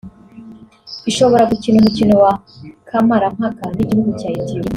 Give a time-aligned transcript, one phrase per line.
[1.09, 2.33] ishobora gukina umukino wa
[2.87, 4.69] kamarampaka n’igihugu cya Ethiopia